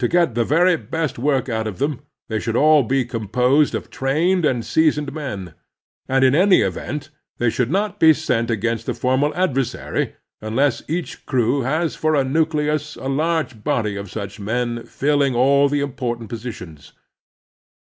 [0.00, 3.90] To get the very best work out of them, they should all be composed of
[3.90, 5.54] trained and seasoned men;
[6.08, 11.24] and in any event they should not be sent against a formidable adversary unless each
[11.26, 16.28] crew has for a nucleus a large body of such men filling all the important
[16.28, 16.92] positions.